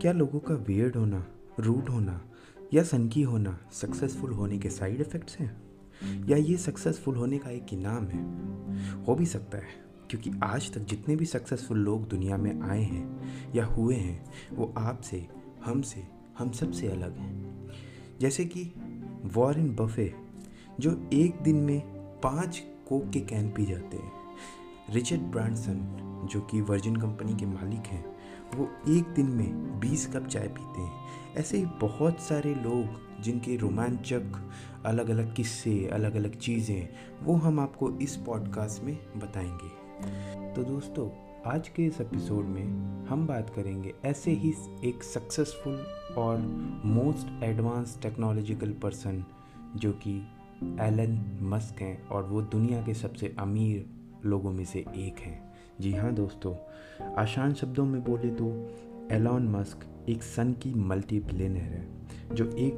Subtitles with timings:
[0.00, 1.26] क्या लोगों का वियर्ड होना
[1.60, 2.20] रूड होना
[2.74, 5.62] या सनकी होना सक्सेसफुल होने के साइड इफ़ेक्ट्स हैं?
[6.28, 8.22] या ये सक्सेसफुल होने का एक इनाम है?
[9.04, 9.64] हो भी सकता है,
[10.10, 13.20] क्योंकि आज तक जितने भी सक्सेसफुल लोग दुनिया में आए हैं
[13.54, 15.28] या हुए हैं, वो आपसे,
[15.64, 16.04] हमसे,
[16.38, 17.68] हम सबसे अलग हैं।
[18.20, 18.72] जैसे कि
[19.24, 20.14] वॉरेन बफे
[20.80, 21.80] जो एक दिन में
[22.22, 24.12] पाँच कोक के कैन पी जाते हैं।
[24.90, 25.98] रिचर्ड ब्रांडसन
[26.32, 28.11] जो कि वर्जिन कंपनी के मालिक हैं
[28.56, 30.92] वो एक दिन में बीस कप चाय पीते हैं।
[31.36, 34.50] ऐसे ही बहुत सारे लोग जिनके रोमांचक
[34.86, 36.88] अलग अलग किस्से अलग अलग चीज़ें,
[37.22, 39.82] वो हम आपको इस पॉडकास्ट में बताएँगे।
[40.54, 41.10] तो दोस्तों,
[41.50, 42.64] आज के इस एपिसोड में
[43.06, 45.86] हम बात करेंगे ऐसे ही एक सक्सेसफुल
[46.18, 46.38] और
[46.84, 49.24] मोस्ट एडवांस टेक्नोलॉजिकल पर्सन
[49.76, 50.18] जो कि
[50.62, 53.86] एलन मस्क हैं और वो दुनिया के सबसे अमीर
[54.24, 55.51] लोगों में से एक हैं।
[55.82, 56.54] जी हाँ दोस्तों,
[57.18, 58.48] आसान शब्दों में बोले तो
[59.12, 61.86] एलॉन मस्क एक सन की मल्टी बिलेनर है,
[62.34, 62.74] जो एक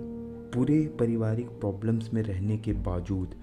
[0.55, 3.35] पूरे पारिवारिक प्रॉब्लम्स में रहने के बावजूद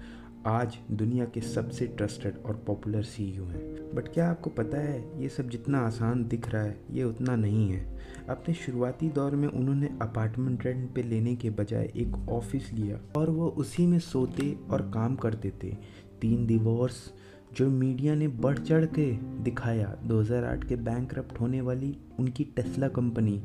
[0.46, 5.28] आज दुनिया के सबसे ट्रस्टेड और पॉपुलर सीईओ हैं। बट क्या आपको पता है, ये
[5.28, 7.86] सब जितना आसान दिख रहा है, ये उतना नहीं है।
[8.28, 13.30] अपने शुरुआती दौर में उन्होंने अपार्टमेंट रेंट पे लेने के बजाय एक ऑफ़िस लिया और
[13.30, 15.76] वो उसी में सोते और काम करते थे।
[16.20, 17.12] तीन डिवोर्स
[17.56, 23.42] जो मीडिया ने बढ़ चढ़ के दिखाया 2008 के बैंक होने वाली उनकी टेस्ला कंपनी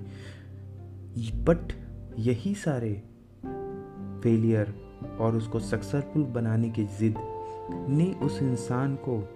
[1.36, 1.74] बट
[2.20, 3.04] यही सारे
[4.24, 4.74] फेलियर
[5.20, 7.16] और उसको सक्सेसफुल बनाने की ज़िद
[7.90, 9.30] ने उस इंसान को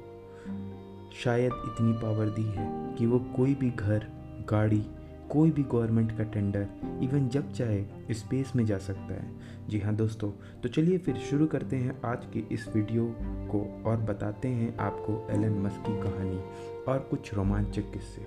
[1.24, 4.08] शायद इतनी पावर दी है कि वो कोई भी घर,
[4.50, 4.86] गाड़ी
[5.32, 6.68] कोई भी गवर्नमेंट का टेंडर
[7.04, 9.36] इवन जब चाहे स्पेस में जा सकता है।
[9.70, 13.98] जी हाँ दोस्तों तो चलिए फिर शुरू करते हैं आज के इस वीडियो को और
[13.98, 16.40] बताते हैं आपको एलन मस्क की कहानी
[16.84, 18.22] और कुछ रोमांचक किस्से।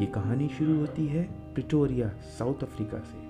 [0.00, 1.22] ये कहानी शुरू होती है
[1.54, 3.22] प्रिटोरिया, साउथ अफ्रीका से,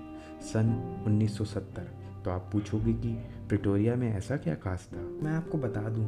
[0.47, 0.73] सन
[1.07, 3.13] 1970 तो आप पूछोगे कि
[3.47, 4.97] प्रिटोरिया में ऐसा क्या खास था?
[4.97, 6.07] मैं आपको बता दूँ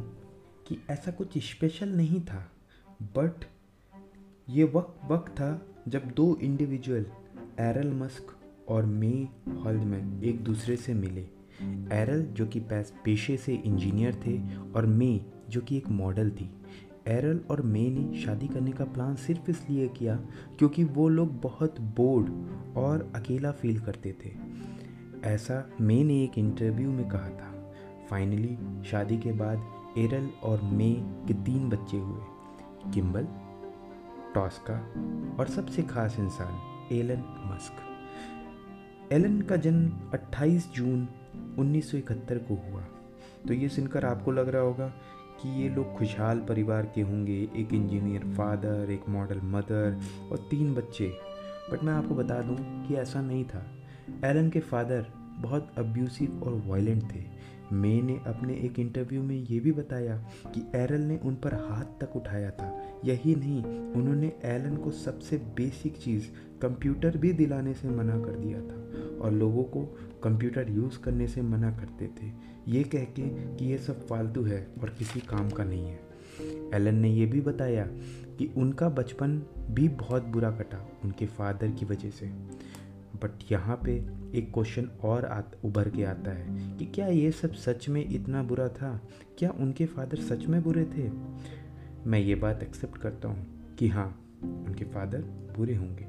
[0.66, 2.50] कि ऐसा कुछ स्पेशल नहीं था
[3.02, 3.44] बट
[4.48, 7.06] ये वक्त वक्त था जब दो इंडिविजुअल
[7.60, 8.36] एरल मस्क
[8.68, 11.20] और मे हॉलमैन एक दूसरे से मिले
[11.96, 12.60] एरल जो कि
[13.04, 14.38] पेशे से इंजीनियर थे
[14.72, 15.20] और मे
[15.50, 16.50] जो कि एक मॉडल थी।
[17.06, 20.16] एरल और मे ने शादी करने का प्लान सिर्फ़ इसलिए किया
[20.58, 22.28] क्योंकि वो लोग बहुत बोर्ड
[22.76, 24.30] और अकेला फील करते थे।
[25.24, 27.72] ऐसा मे ने एक इंटरव्यू में कहा था।
[28.10, 29.66] फाइनली शादी के बाद
[29.98, 32.20] एरल और मे के तीन बच्चे हुए
[32.94, 33.26] किम्बल
[34.34, 34.94] टॉस्का
[35.38, 37.72] और सबसे खास इंसान एलन मस्क।
[39.12, 41.08] एलन का जन्म 28 जून
[41.58, 42.80] 1971 को हुआ।
[43.48, 44.88] तो ये सुनकर आपको लग रहा होगा
[45.42, 50.00] कि ये लोग खुशहाल परिवार के होंगे, एक इंजीनियर फादर, एक मॉडल मदर
[50.32, 51.16] और तीन बच्चे।
[51.72, 53.66] बट मैं आपको बता दूँ कि ऐसा नहीं था।
[54.24, 55.06] एलन के फादर
[55.40, 57.40] बहुत अब्यूसिव और वायलेंट थे।
[57.72, 61.84] मे ने अपने एक इंटरव्यू में ये भी बताया कि एरल ने उन पर हाथ
[62.00, 66.24] तक उठाया था। यही नहीं, उन्होंने एलन को सबसे बेसिक चीज़
[66.62, 68.90] कंप्यूटर भी दिलाने से मना कर दिया था
[69.20, 69.84] और लोगों को
[70.22, 72.32] कंप्यूटर यूज़ करने से मना करते थे।
[72.68, 76.00] ये कह के कि ये सब फालतू है और किसी काम का नहीं है।
[76.74, 77.86] एलन ने यह भी बताया
[78.38, 82.30] कि उनका बचपन भी बहुत बुरा कटा उनके फादर की वजह से।
[83.24, 87.52] बट यहाँ पे एक क्वेश्चन और आ, उभर के आता है कि क्या ये सब
[87.52, 89.00] सच में इतना बुरा था?
[89.38, 91.10] क्या उनके फादर सच में बुरे थे?
[92.06, 95.18] मैं ये बात एक्सेप्ट करता हूँ कि हाँ उनके फादर
[95.56, 96.04] बुरे होंगे।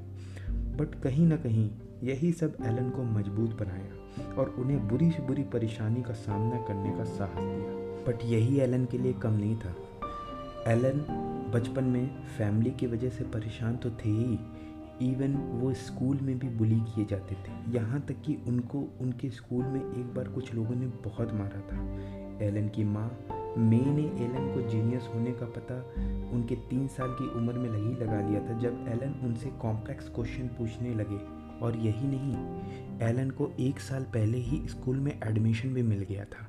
[0.76, 1.70] बट कहीं ना कहीं
[2.02, 3.92] यही सब एलन को मज़बूत बनाया
[4.34, 8.84] और उन्हें बुरी से बुरी परेशानी का सामना करने का साहस दिया। बट यही एलन
[8.84, 9.76] के लिए कम नहीं था।
[10.66, 11.04] एलन
[11.54, 14.38] बचपन में फैमिली की वजह से परेशान तो थे ही
[15.02, 19.64] इवन वो स्कूल में भी बुली किए जाते थे। यहाँ तक कि उनको, उनके स्कूल
[19.64, 21.78] में एक बार कुछ लोगों ने बहुत मारा था।
[22.44, 23.18] एलन की माँ
[23.58, 25.74] मे ने एलन को जीनियस होने का पता
[26.30, 30.48] उनके तीन साल की उम्र में लगी लगा लिया था, जब एलन उनसे कॉम्प्लेक्स क्वेश्चन
[30.48, 32.34] पूछने लगे। और यही नहीं
[33.08, 36.48] एलन को एक साल पहले ही स्कूल में एडमिशन भी मिल गया था।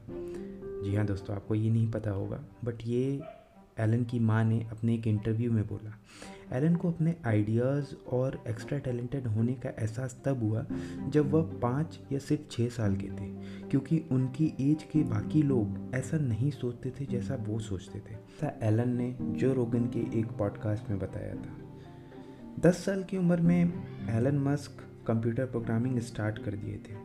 [0.83, 3.21] जी हाँ दोस्तों, आपको ये नहीं पता होगा बट ये
[3.79, 5.93] एलन की माँ ने अपने एक इंटरव्यू में बोला।
[6.51, 10.65] एलन को अपने आइडियाज़ और एक्स्ट्रा टैलेंटेड होने का एहसास तब हुआ
[11.09, 13.27] जब वह पाँच या सिर्फ़ छः साल के थे,
[13.69, 18.53] क्योंकि उनकी एज के बाकी लोग ऐसा नहीं सोचते थे जैसा वो सोचते थे। ऐसा
[18.63, 21.57] एलन ने जो रोगन के एक पॉडकास्ट में बताया था।
[22.59, 23.73] दस साल की उम्र में
[24.09, 26.95] Elon Musk computer programming start कर दिए थे,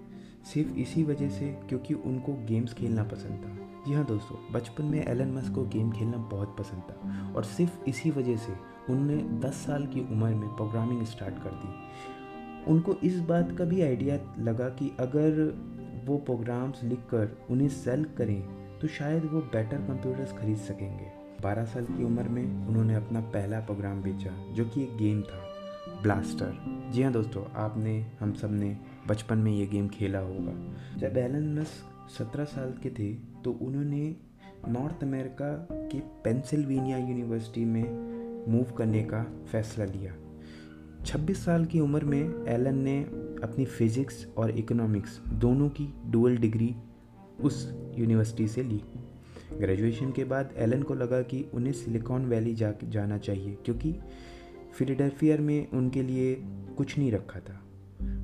[0.52, 3.56] सिर्फ़ इसी वजह से क्योंकि उनको गेम्स खेलना पसंद था।
[3.86, 7.84] जी हाँ दोस्तों, बचपन में एलन मस्क को गेम खेलना बहुत पसंद था और सिर्फ़
[7.88, 8.52] इसी वजह से
[8.90, 13.82] उनने 10 साल की उम्र में प्रोग्रामिंग स्टार्ट कर दी। उनको इस बात का भी
[13.82, 15.30] आइडिया लगा कि अगर
[16.06, 18.40] वो प्रोग्राम्स लिखकर उन्हें सेल करें
[18.78, 21.06] तो शायद वो बेटर कंप्यूटर्स खरीद सकेंगे।
[21.42, 25.44] 12 साल की उम्र में उन्होंने अपना पहला प्रोग्राम बेचा, जो कि एक गेम था
[26.02, 28.76] ब्लास्टर जी हाँ दोस्तों, आपने, हम सबने
[29.08, 30.52] बचपन में ये गेम खेला होगा।
[30.98, 33.12] जब एलन मस्क सत्रह साल के थे
[33.44, 34.16] तो उन्होंने
[34.68, 38.07] नॉर्थ अमेरिका के पेंसिल्वेनिया यूनिवर्सिटी में
[38.48, 39.22] मूव करने का
[39.52, 40.14] फैसला लिया।
[41.04, 43.00] 26 साल की उम्र में एलन ने
[43.42, 46.74] अपनी फिज़िक्स और इकोनॉमिक्स दोनों की डुअल डिग्री
[47.40, 48.82] उस यूनिवर्सिटी से ली।
[49.58, 53.94] ग्रेजुएशन के बाद एलन को लगा कि उन्हें सिलिकॉन वैली जा, जाना चाहिए, क्योंकि
[54.72, 56.34] फिलाडेल्फिया में उनके लिए
[56.76, 57.60] कुछ नहीं रखा था।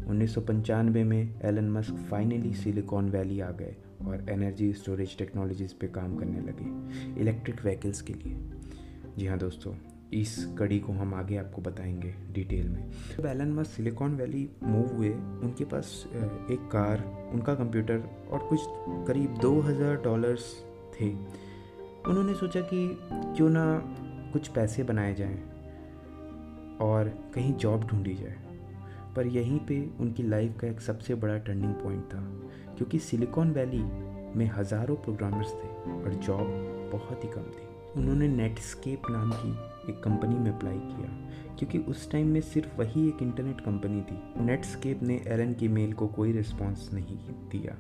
[0.09, 3.77] उन्नीस सौ पंचानवे में Elon Musk finally Silicon Valley आ गए
[4.07, 8.37] और एनर्जी स्टोरेज टेक्नोलॉजीज़ पे काम करने लगे इलेक्ट्रिक व्हीकल्स के लिए।
[9.19, 9.75] जी हाँ दोस्तों
[10.15, 14.95] इस कड़ी को हम आगे आपको बताएँगे डिटेल में। जब Elon Musk Silicon Valley move
[14.97, 16.05] हुए, उनके पास
[16.51, 17.03] एक कार,
[17.33, 18.61] उनका कंप्यूटर और कुछ
[19.07, 20.53] करीब 2000 डॉलर्स
[20.95, 21.11] थे।
[22.09, 23.65] उन्होंने सोचा कि क्यों ना
[24.33, 25.43] कुछ पैसे बनाए जाएँ
[26.81, 28.37] और कहीं जॉब ढूंढी जाए।
[29.17, 32.21] पर यहीं पे उनकी लाइफ का एक सबसे बड़ा टर्निंग पॉइंट था,
[32.77, 33.83] क्योंकि सिलिकॉन वैली
[34.39, 36.47] में हज़ारों प्रोग्रामर्स थे और जॉब
[36.93, 37.69] बहुत ही कम थी।
[38.01, 41.09] उन्होंने नेटस्केप नाम की एक कंपनी में अप्लाई किया।
[41.57, 45.93] क्योंकि उस टाइम में सिर्फ़ वही एक इंटरनेट कंपनी थी। नेटस्केप ने एलन की मेल
[45.93, 47.17] को कोई रिस्पॉन्स नहीं
[47.51, 47.79] दिया।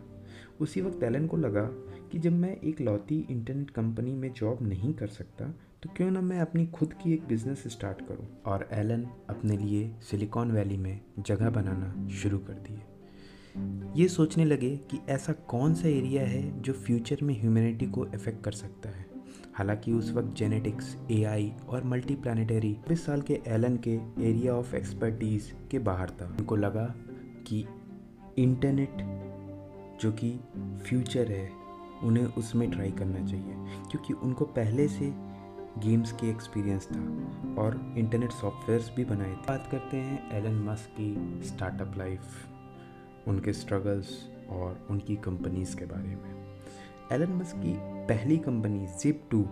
[0.61, 1.65] उसी वक्त एलन को लगा
[2.12, 6.21] कि जब मैं एक लौती इंटरनेट कंपनी में जॉब नहीं कर सकता तो क्यों ना
[6.21, 11.01] मैं अपनी खुद की एक बिज़नेस स्टार्ट करूँ। और एलन अपने लिए सिलिकॉन वैली में
[11.19, 12.81] जगह बनाना शुरू कर दिए।
[14.03, 18.45] ये सोचने लगे कि ऐसा कौन सा एरिया है जो फ्यूचर में ह्यूमैनिटी को इफ़ेक्ट
[18.45, 19.14] कर सकता है?
[19.55, 24.75] हालाँकि उस वक्त जेनेटिक्स एआई और मल्टी प्लानिटरी बीस साल के एलन के एरिया ऑफ़
[24.77, 26.85] एक्सपर्टीज़ के बाहर था। उनको लगा
[27.47, 27.65] कि
[28.39, 29.03] इंटरनेट
[30.01, 30.31] जो कि
[30.87, 31.51] फ्यूचर है,
[32.03, 33.55] उन्हें उसमें ट्राई करना चाहिए,
[33.91, 35.12] क्योंकि उनको पहले से
[35.79, 37.01] गेम्स के एक्सपीरियंस था
[37.62, 43.53] और इंटरनेट सॉफ्टवेयर्स भी बनाए थे। बात करते हैं एलन मस्क की स्टार्टअप लाइफ उनके
[43.53, 46.44] स्ट्रगल्स और उनकी कंपनीज़ के बारे में।
[47.12, 47.75] एलन मस्क की
[48.09, 49.45] पहली कंपनी जिप टू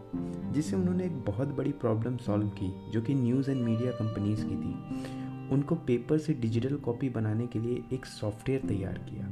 [0.53, 4.57] जिसे उन्होंने एक बहुत बड़ी प्रॉब्लम सॉल्व की, जो कि न्यूज़ एंड मीडिया कंपनीज़ की
[4.57, 9.29] थी, उनको पेपर से डिजिटल कॉपी बनाने के लिए एक सॉफ्टवेयर तैयार किया,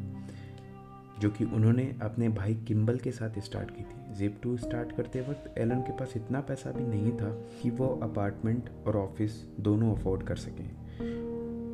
[1.21, 5.21] जो कि उन्होंने अपने भाई किम्बल के साथ स्टार्ट की थी। जिप टू स्टार्ट करते
[5.21, 7.31] वक्त एलन के पास इतना पैसा भी नहीं था
[7.63, 10.69] कि वो अपार्टमेंट और ऑफ़िस दोनों अफोर्ड कर सकें।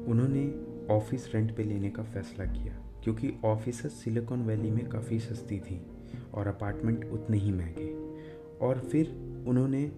[0.06, 0.46] उन्होंने
[0.94, 5.80] ऑफ़िस रेंट पे लेने का फैसला किया, क्योंकि ऑफ़िस सिलिकॉन वैली में काफ़ी सस्ती थी।
[6.36, 8.16] और अपार्टमेंट उतने ही महँगे।
[8.66, 9.06] और फिर
[9.48, 9.92] उन्होंने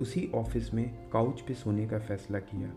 [0.00, 2.72] उसी ऑफ़िस में काउच पे सोने का फैसला किया।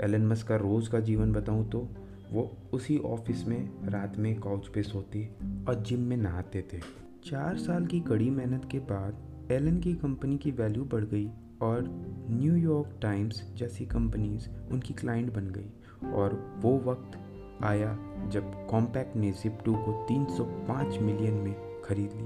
[0.00, 1.88] एलन मस्क का रोज़ का जीवन बताऊँ तो
[2.32, 5.30] वो उसी ऑफ़िस में रात में काउच पे सोते
[5.68, 6.78] और जिम में नहाते थे।
[7.24, 9.16] चार साल की कड़ी मेहनत के बाद
[9.52, 11.30] एलन की कंपनी की वैल्यू बढ़ गई
[11.62, 11.84] और
[12.30, 15.70] न्यूयॉर्क टाइम्स जैसी कंपनीज़ उनकी क्लाइंट बन गई।
[16.12, 17.18] और वो वक्त
[17.64, 17.98] आया
[18.28, 22.23] जब कॉम्पैक्ट ने जिप टू को 305 मिलियन में खरीद लिया।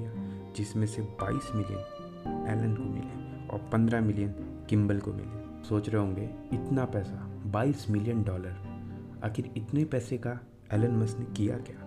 [0.59, 4.31] जिसमें से 22 मिलियन एलन को मिले और 15 मिलियन
[4.69, 8.57] किम्बल को मिले। सोच रहे होंगे, इतना पैसा 22 मिलियन डॉलर
[9.25, 10.39] आखिर इतने पैसे का
[10.73, 11.85] एलन मस ने किया क्या?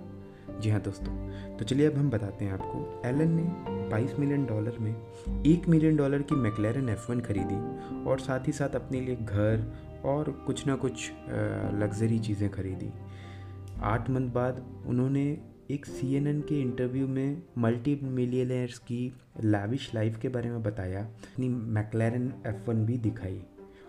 [0.59, 1.13] जी हाँ दोस्तों
[1.57, 3.43] तो चलिए अब हम बताते हैं आपको। एलन ने
[3.89, 4.95] 22 मिलियन डॉलर में
[5.45, 9.71] एक मिलियन डॉलर की मैकलेरन एफ़ खरीदी और साथ ही साथ अपने लिए घर
[10.05, 11.11] और कुछ ना कुछ
[11.73, 12.91] लग्जरी चीज़ें खरीदी।
[13.83, 15.25] आठ मंथ बाद उन्होंने
[15.71, 19.13] एक सीएनएन के इंटरव्यू में मल्टी मिलियनर्स की
[19.43, 23.43] लाविश लाइफ के बारे में बताया। अपनी मैकलेरन एफ़ वन भी दिखाई।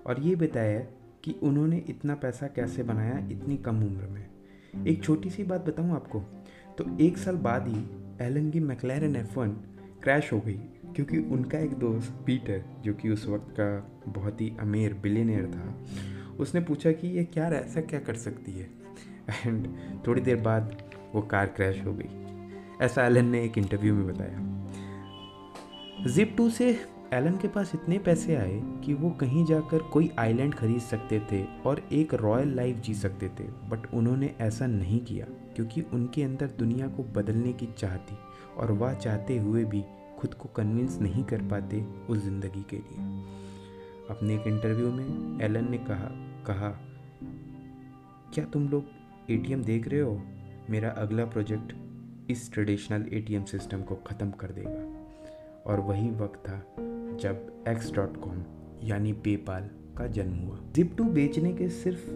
[0.06, 0.80] और ये बताया
[1.24, 5.92] कि उन्होंने इतना पैसा कैसे बनाया इतनी कम उम्र में। एक छोटी सी बात बताऊँ
[5.92, 6.20] आपको?
[6.78, 7.84] तो एक साल बाद ही
[8.26, 9.50] एलन की मैकलैरन एफ़ वन
[10.02, 10.58] क्रैश हो गई,
[10.94, 15.82] क्योंकि उनका एक दोस्त पीटर जो कि उस वक्त का बहुत ही अमीर बिलेनियर था,
[16.40, 18.70] उसने पूछा कि ये क्या ऐसा क्या कर सकती है?
[19.46, 19.68] एंड
[20.06, 20.82] थोड़ी देर बाद
[21.14, 24.50] वो कार क्रैश हो गई। ऐसा एलन ने एक इंटरव्यू में बताया।
[26.06, 26.70] जिप टू से
[27.14, 31.42] एलन के पास इतने पैसे आए कि वो कहीं जाकर कोई आइलैंड खरीद सकते थे
[31.66, 35.26] और एक रॉयल लाइफ जी सकते थे, बट उन्होंने ऐसा नहीं किया,
[35.56, 38.16] क्योंकि उनके अंदर दुनिया को बदलने की चाह थी
[38.56, 39.84] और वह चाहते हुए भी
[40.18, 42.98] खुद को कन्विंस नहीं कर पाते उस ज़िंदगी के लिए।
[44.10, 46.10] अपने एक इंटरव्यू में एलन ने कहा
[46.46, 46.68] कहा,
[48.34, 48.84] क्या तुम लोग
[49.30, 50.20] एटीएम देख रहे हो?
[50.70, 51.72] मेरा अगला प्रोजेक्ट
[52.30, 55.06] इस ट्रेडिशनल एटीएम सिस्टम को ख़त्म कर देगा।
[55.66, 56.64] और वही वक्त था
[57.16, 58.44] जब एक्स डॉट कॉम
[58.82, 62.10] यानी पेपाल का जन्म हुआ। जिप टू बेचने के सिर्फ़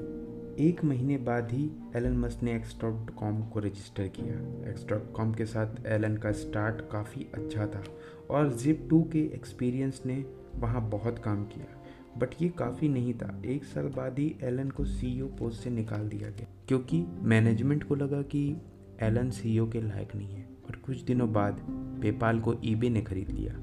[0.60, 5.12] एक महीने बाद ही एलन मस्क ने एक्स डॉट कॉम को रजिस्टर किया। एक्स डॉट
[5.12, 7.84] कॉम के साथ एलन का स्टार्ट काफ़ी अच्छा था
[8.30, 10.24] और जिप टू के एक्सपीरियंस ने
[10.54, 11.75] वहाँ बहुत काम किया।
[12.18, 16.08] बट ये काफ़ी नहीं था। एक साल बाद ही एलन को सीईओ पोस्ट से निकाल
[16.08, 18.56] दिया गया। क्योंकि मैनेजमेंट को लगा कि
[19.00, 21.60] एलन सीईओ के लायक नहीं है। और कुछ दिनों बाद
[22.02, 23.54] पेपाल को ईबे ने खरीद लिया।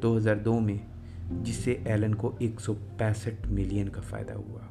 [0.00, 0.86] 2002 में,
[1.32, 4.70] जिससे एलन को एक सौ पैंसठ मिलियन का फ़ायदा हुआ।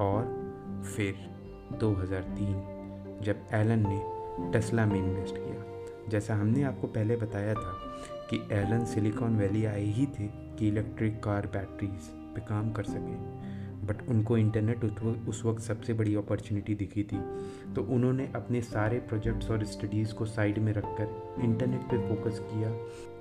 [0.00, 0.24] और
[0.96, 1.14] फिर
[1.80, 2.74] 2003
[3.22, 4.02] जब एलन ने
[4.52, 5.64] टेस्ला में इन्वेस्ट किया।
[6.08, 7.80] जैसा हमने आपको पहले बताया था
[8.30, 13.54] कि एलन सिलिकॉन वैली आए ही थे कि इलेक्ट्रिक कार बैटरीज पे काम कर सकें।
[13.84, 14.84] बट उनको इंटरनेट
[15.28, 17.18] उस वक्त सबसे बड़ी अपॉर्चुनिटी दिखी थी।
[17.74, 22.70] तो उन्होंने अपने सारे प्रोजेक्ट्स और स्टडीज़ को साइड में रखकर इंटरनेट पे फोकस किया।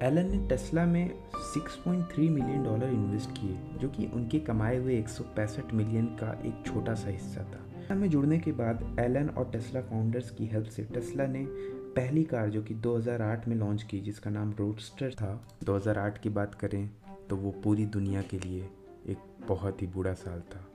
[0.07, 1.11] एलन ने टेस्ला में
[1.53, 6.31] 6.3 मिलियन डॉलर इन्वेस्ट किए, जो कि उनके कमाए हुए एक सौ पैंसठ मिलियन का
[6.45, 10.67] एक छोटा सा हिस्सा था। में जुड़ने के बाद एलन और टेस्ला फाउंडर्स की हेल्प
[10.67, 11.45] से टेस्ला ने
[11.95, 16.55] पहली कार जो कि 2008 में लॉन्च की, जिसका नाम रोडस्टर था 2008 की बात
[16.55, 16.89] करें
[17.29, 18.69] तो वो पूरी दुनिया के लिए
[19.09, 19.17] एक
[19.47, 20.69] बहुत ही बुरा साल था।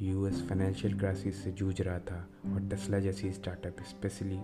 [0.00, 4.40] यूएस फाइनेंशियल क्राइसिस से जूझ रहा था और टेस्ला जैसी startup specially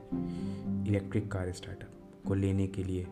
[0.91, 1.91] electric car startup
[2.27, 3.07] को लेने के लिए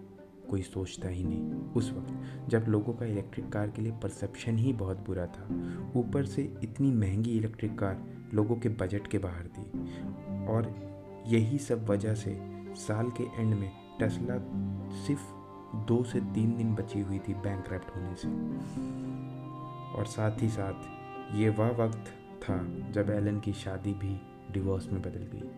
[0.50, 4.73] कोई सोचता ही नहीं। उस वक्त जब लोगों का इलेक्ट्रिक कार के लिए परसेप्शन ही
[4.73, 5.49] बहुत बुरा था,
[5.97, 8.04] ऊपर से इतनी महँगी इलेक्ट्रिक कार
[8.35, 9.62] लोगों के बजट के बाहर थी
[10.47, 10.87] और
[11.26, 12.38] यही सब वजह से
[12.75, 14.38] साल के एंड में टेस्ला
[15.06, 15.23] सिर्फ़
[15.76, 17.64] दो से तीन दिन बची हुई थी बैंक
[17.97, 18.28] होने से।
[19.95, 22.05] और साथ ही साथ ये वह वक्त
[22.43, 22.57] था
[22.90, 24.21] जब एलन की शादी भी
[24.52, 25.49] डिवोर्स में बदल गई।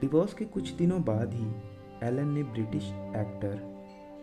[0.00, 1.52] डिवोर्स के कुछ दिनों बाद ही
[2.02, 2.84] एलन ने ब्रिटिश
[3.16, 3.80] एक्टर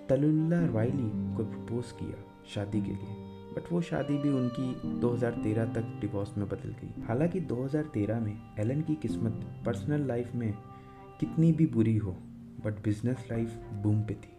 [0.09, 2.23] तलुल्ला वाइली को प्रपोज किया
[2.53, 3.15] शादी के लिए,
[3.55, 8.81] बट वो शादी भी उनकी 2013 तक डिवोर्स में बदल गई। हालाँकि 2013 में एलन
[8.81, 10.53] की किस्मत पर्सनल लाइफ में
[11.19, 12.11] कितनी भी बुरी हो,
[12.65, 14.37] बट बिज़नेस लाइफ बूम पे थी।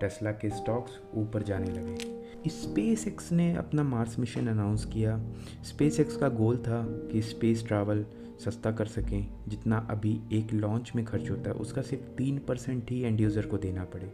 [0.00, 6.00] टेस्ला के स्टॉक्स ऊपर जाने लगे। स्पेस एक्स ने अपना मार्स मिशन अनाउंस किया। स्पेस
[6.00, 6.82] एक्स का गोल था
[7.12, 8.06] कि स्पेस ट्रैवल
[8.44, 12.90] सस्ता कर सकें, जितना अभी एक लॉन्च में खर्च होता है। उसका सिर्फ़ तीन परसेंट
[12.90, 14.12] ही एंड यूज़र को देना पड़े।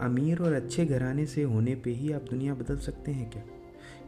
[0.00, 3.42] अमीर और अच्छे घराने से होने पे ही आप दुनिया बदल सकते हैं क्या?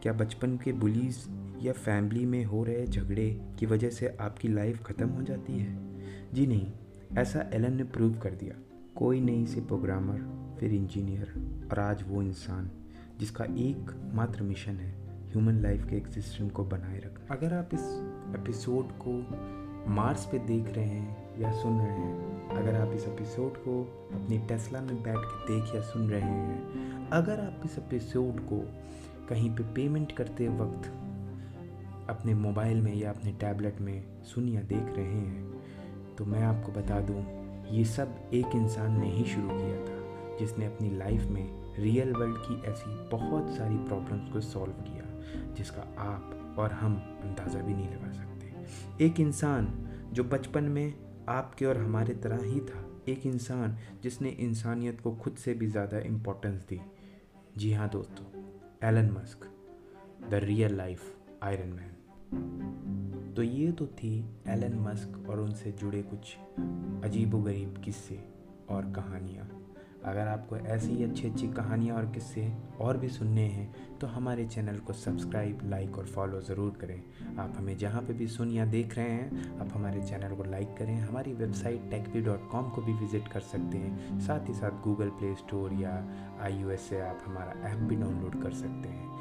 [0.01, 1.27] क्या बचपन के बुलीज
[1.61, 5.77] या फैमिली में हो रहे झगड़े की वजह से आपकी लाइफ ख़त्म हो जाती है?
[6.33, 6.71] जी नहीं,
[7.17, 8.55] ऐसा एलन ने प्रूव कर दिया।
[8.95, 11.33] कोई नहीं से प्रोग्रामर फिर इंजीनियर
[11.71, 12.71] और आज वो इंसान।
[13.19, 14.91] जिसका एक मात्र मिशन है
[15.31, 17.81] ह्यूमन लाइफ के एग्जिस्टेंस को बनाए रखना। अगर आप इस
[18.35, 23.57] एपिसोड को मार्स पे देख रहे हैं या सुन रहे हैं, अगर आप इस एपिसोड
[23.57, 23.81] को
[24.13, 28.59] अपनी टेस्ला में बैठ के देख या सुन रहे हैं, अगर आप इस एपिसोड को
[29.29, 30.87] कहीं पे पेमेंट करते वक्त
[32.09, 36.71] अपने मोबाइल में या अपने टैबलेट में सुन या देख रहे हैं तो मैं आपको
[36.71, 37.23] बता दूँ,
[37.71, 42.37] ये सब एक इंसान ने ही शुरू किया था, जिसने अपनी लाइफ में रियल वर्ल्ड
[42.37, 45.05] की ऐसी बहुत सारी प्रॉब्लम्स को सॉल्व किया,
[45.53, 49.67] जिसका आप और हम अंदाज़ा भी नहीं लगा सकते। एक इंसान
[50.13, 50.93] जो बचपन में
[51.29, 55.99] आपके और हमारे तरह ही था, एक इंसान जिसने इंसानियत को खुद से भी ज़्यादा
[56.01, 56.79] इम्पोर्टेंस दी।
[57.57, 58.25] जी हाँ दोस्तों
[58.87, 59.49] Elon Musk
[60.29, 61.01] the real life
[61.43, 64.13] Iron Man तो ये तो थी
[64.47, 66.35] एलन मस्क और उनसे जुड़े कुछ
[67.05, 68.19] अजीब गरीब किस्से
[68.69, 69.47] और कहानियाँ।
[70.05, 74.45] अगर आपको ऐसी ही अच्छी अच्छी कहानियाँ और किस्से और भी सुनने हैं तो हमारे
[74.45, 78.65] चैनल को सब्सक्राइब, लाइक और फॉलो ज़रूर करें। आप हमें जहाँ पे भी सुन या
[78.65, 82.81] देख रहे हैं, आप हमारे चैनल को लाइक करें। हमारी वेबसाइट टेकवी डॉट कॉम को
[82.81, 85.95] भी विज़िट कर सकते हैं। साथ ही साथ गूगल प्ले स्टोर या
[86.41, 89.11] आई से आप हमारा ऐप भी डाउनलोड कर सकते हैं।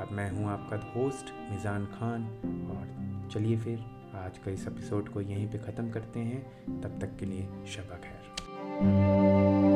[0.00, 2.24] अब मैं हूँ आपका होस्ट मिज़ान खान।
[2.70, 3.84] और चलिए फिर
[4.16, 7.96] आज का इस एपिसोड को यहीं पे ख़त्म करते हैं। तब तक के लिए शबा
[7.96, 9.69] खैर।